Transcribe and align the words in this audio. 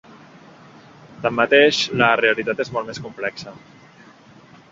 Tanmateix, 1.25 1.81
la 2.01 2.09
realitat 2.23 2.65
és 2.65 2.73
molt 2.77 2.89
més 2.91 3.01
complexa. 3.09 3.57